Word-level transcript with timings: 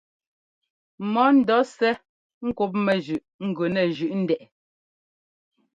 Mɔ 1.11 1.23
ńdɔɔsɛ́ 1.37 1.93
ŋ́kúpmɛ 2.47 2.93
zʉꞌ 3.05 3.47
gʉ 3.55 3.65
nɛ 3.73 3.81
zʉꞌ 3.95 4.15
ndɛꞌ 4.21 4.43
ɛ. 4.45 4.47